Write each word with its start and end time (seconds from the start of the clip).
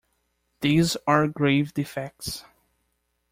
These 0.61 0.97
are 1.05 1.27
grave 1.27 1.75
defects. 1.75 2.43